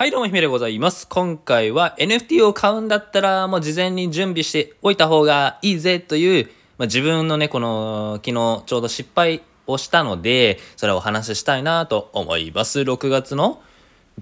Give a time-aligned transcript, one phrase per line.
[0.00, 1.06] はい、どうも、ひめでございます。
[1.08, 6.46] 今回は NFT を買うんだったら、もう事前に準備しておいた方がいいぜという、
[6.78, 12.80] まあ、自分のね、この、昨日ちょうど失敗をしたので、それをお話ししたいなと思います。
[12.80, 13.60] 6月の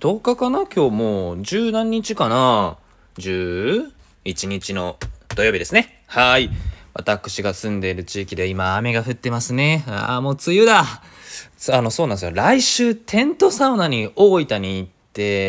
[0.00, 0.66] 10日かな？
[0.66, 2.76] 今日もう十何日かな
[3.18, 3.92] ?11
[4.48, 4.96] 日の
[5.36, 6.02] 土曜日ですね。
[6.08, 6.50] はい。
[6.92, 9.84] 私が住んでいる地域で今雨が降ってますね。
[9.86, 10.84] ああ、もう梅雨だ。
[11.70, 12.32] あの、そうなんですよ。
[12.34, 14.97] 来週テントサウナに大分に行って、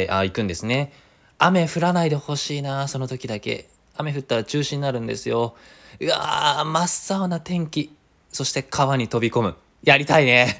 [0.09, 0.93] あ行くんですね。
[1.37, 3.69] 雨降らないでほしいな、その時だけ。
[3.95, 5.55] 雨降ったら中止になるんですよ。
[5.99, 7.93] うわー、真っ青な天気。
[8.31, 9.55] そして川に飛び込む。
[9.83, 10.57] やりたいね。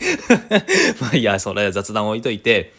[1.02, 2.74] まあいいや、それは雑談置いといて。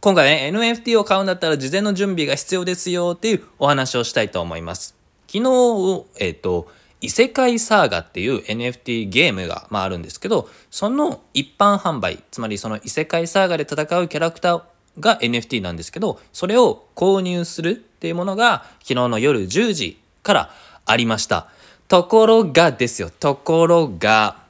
[0.00, 4.94] 今回ね、NFT を買うんだったら事前の準備が必要ですよっていうお話をしたいと思います。
[5.26, 6.68] 昨日、えっ、と、
[7.00, 14.62] 異世界サーガっていう NFT ゲームが、まあ、あるんですけど、その一般販売、つまりその異世界サーガで戦うキャラクター
[15.00, 20.50] が NFT なんですけど、それを購入するっていうものが昨日の夜10時から
[20.84, 21.48] ありました。
[21.88, 24.44] ところがですよ、ところが、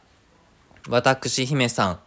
[0.88, 1.98] 私姫さん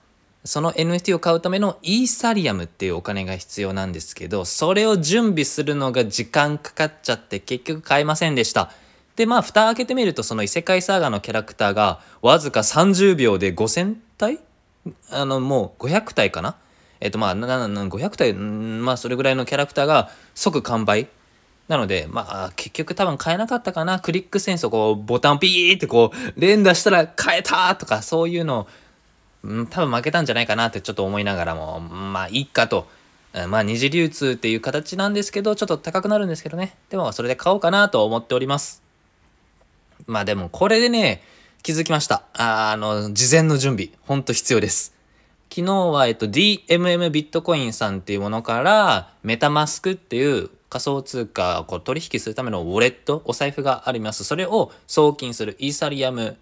[0.46, 8.72] その NFT を買うためのイーサリアムっていうお金が必要なんですけどそれを準備するのが時間かかっちゃって結局買えませんでした。
[9.18, 14.40] でまあ蓋開けてみるとその異世界サーガのキャラクターがわずか30秒で5000体？
[15.12, 16.56] あのもう500体かな？
[17.02, 21.08] えっとまあ500体まあそれぐらいのキャラクターが即完売
[21.70, 24.00] なので、まあ、結局多分買えなかったかな。
[24.00, 28.68] クリックセンスをこう、ボタンピーってこう、連打したら買えたとか、そういうの、
[29.44, 32.88] うん、多分負けたんじゃないかなってちょっと思いながらも、まあ、いいかと。
[33.48, 36.76] まあ、二次流通っていう形なんですけど、ちょっと高くなるんですけどね。
[36.90, 38.82] でも、それで買おうかなと思っております。
[40.08, 41.22] まあ、でも、これでね、
[41.62, 42.24] 気づきました。
[42.34, 44.99] あの、事前の準備、ほんと必要です。
[45.52, 54.24] 昨日は、えっと、DMM ビットコインさんっていうものから、メタマスクっていう仮想通貨を取引するためのウォレット、お財布があります。
[54.24, 56.38] それを送金するイーサリアム、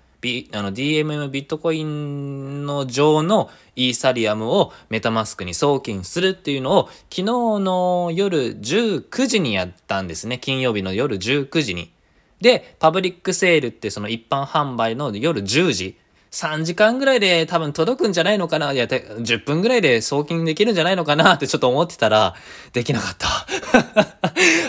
[0.51, 10.37] あの DMM ビットコインの上のイーサリアムをメタマスクに送金するっていうのを昨日の夜19時にやったんですね。
[10.37, 11.93] 金曜日の夜19時に。
[12.41, 15.97] で、パブリックセールってその一般販売の夜10時。
[16.31, 18.73] 3時間ぐらいで多分届くんじゃないのかな？
[18.73, 22.35] いや、10分ぐらいで送金できるんじゃないのかなってちょっと思ってたら、
[22.73, 23.27] できなかった。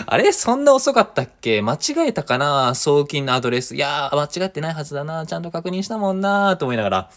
[0.07, 0.31] あれ？
[0.31, 1.61] そんな遅かったっけ？
[1.61, 2.75] 間違えたかな？
[2.75, 3.75] 送金のアドレス。
[3.75, 5.25] いやー、間違ってないはずだな。
[5.25, 7.11] ちゃんと確認したもんなーと思いながら。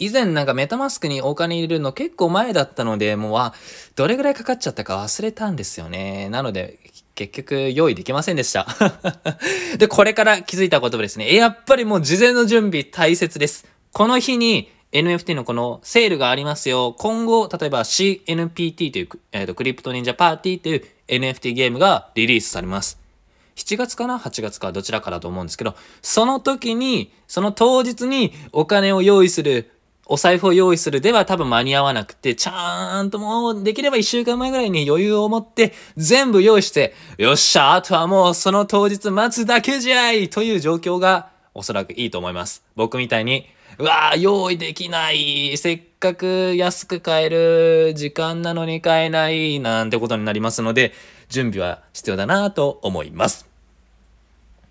[0.00, 3.52] 以前なんかメタマスクにお金入れるの結構前だったので、もう、あ、
[3.96, 6.28] どれぐらいかかっちゃったか忘れたんですよね。
[6.28, 6.78] なので、
[7.18, 8.68] 結局用意できませんでした。
[9.76, 11.34] で、これから気づいた言葉ですね。
[11.34, 13.66] やっぱりもう事前の準備大切です。
[13.92, 16.94] この日に NFT のこのセールがありますよ。
[16.96, 23.00] 今後、例えば CNPT という、えー、とクリプト忍者パーティーという NFT ゲームがリリースされます。
[23.56, 24.70] 7月かな ?8 月か？
[24.70, 29.72] どちらかだと思うんですけど、その時に、その当日にお金を用意する、
[30.08, 42.62] お財布を用意するでは多分間に合わなくて、ちゃんともうできれば1週間前ぐらいに余裕を持って全部用意して、よっしゃ、あとはもうその当日待つだけじゃいという状況がおそらくいいと思います。
[42.74, 43.46] 僕みたいに、
[43.76, 50.94] うわー用意できない、せっかく安く買える時間なのに買えない、なんてことになりますので、
[51.28, 53.46] 準備は必要だなと思います。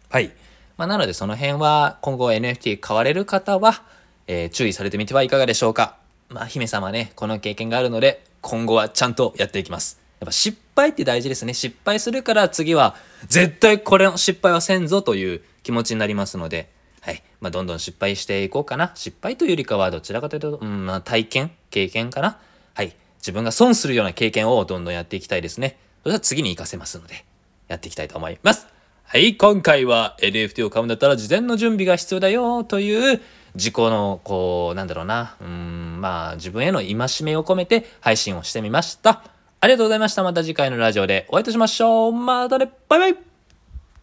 [0.09, 0.31] はい。
[0.77, 3.83] まあ、なのでその辺は今後 NFT 買われる方は、
[4.27, 5.97] えー注意されてみてはいかがでしょうか。
[6.29, 10.01] まあ、姫様ね、この経験があるので、今後はちゃんとやっていきます。
[10.19, 11.53] やっぱ失敗って大事ですね。
[11.53, 12.95] 失敗するから次は、
[13.27, 16.69] 絶対これの失敗はせんぞという気持ちになりますので、
[17.01, 17.23] はい。
[17.39, 18.91] まあ、どんどん失敗していこうかな。
[18.95, 22.39] 失敗というよりかは、どちらかというと、うん、まあ、体験経験かな。
[22.73, 22.93] はい。
[23.19, 25.77] 自分が損するような経験をどんどんやっていきたいですね。
[26.03, 27.25] それは次に活かせますので、
[27.67, 28.67] やっていきたいと思います。
[29.03, 33.21] はい、今回は NFT を買うんだったら事前の準備が必要だよという
[33.57, 39.23] 自己の、こう、なんだろうな、うん、まあ自分への戒めを込めて配信をしてみました。
[39.59, 40.23] ありがとうございました。
[40.23, 42.13] また次回のラジオでお会いいたしましょう。
[42.13, 43.26] またね、バイバイ